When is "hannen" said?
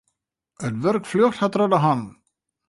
1.85-2.11